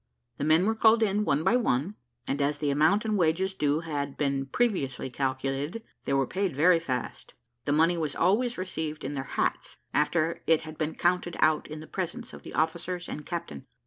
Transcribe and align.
The 0.39 0.43
men 0.43 0.65
were 0.65 0.73
called 0.73 1.03
in, 1.03 1.25
one 1.25 1.43
by 1.43 1.55
one, 1.55 1.93
and 2.25 2.41
as 2.41 2.57
the 2.57 2.71
amount 2.71 3.05
and 3.05 3.15
wages 3.19 3.53
due 3.53 3.81
had 3.81 4.17
been 4.17 4.47
previously 4.47 5.11
calculated, 5.11 5.83
they 6.05 6.13
were 6.13 6.25
paid 6.25 6.55
very 6.55 6.79
fast. 6.79 7.35
The 7.65 7.71
money 7.71 7.97
was 7.99 8.15
always 8.15 8.57
received 8.57 9.03
in 9.03 9.13
their 9.13 9.25
hats, 9.37 9.77
after 9.93 10.41
it 10.47 10.61
had 10.61 10.75
been 10.79 10.95
counted 10.95 11.35
out 11.37 11.67
in 11.67 11.81
the 11.81 11.85
presence 11.85 12.33
of 12.33 12.41
the 12.41 12.55
officers 12.55 13.07
and 13.07 13.27
captain. 13.27 13.67